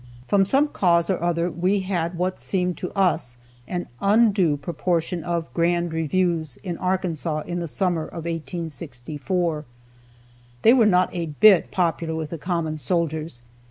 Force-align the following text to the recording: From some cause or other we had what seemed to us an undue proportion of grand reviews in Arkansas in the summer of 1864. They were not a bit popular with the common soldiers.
From 0.27 0.45
some 0.45 0.67
cause 0.69 1.11
or 1.11 1.21
other 1.21 1.47
we 1.51 1.81
had 1.81 2.17
what 2.17 2.39
seemed 2.39 2.75
to 2.77 2.89
us 2.97 3.37
an 3.67 3.85
undue 3.99 4.57
proportion 4.57 5.23
of 5.23 5.53
grand 5.53 5.93
reviews 5.93 6.57
in 6.63 6.75
Arkansas 6.79 7.41
in 7.41 7.59
the 7.59 7.67
summer 7.67 8.05
of 8.07 8.25
1864. 8.25 9.63
They 10.63 10.73
were 10.73 10.87
not 10.87 11.13
a 11.13 11.27
bit 11.27 11.69
popular 11.69 12.15
with 12.15 12.31
the 12.31 12.39
common 12.39 12.79
soldiers. 12.79 13.43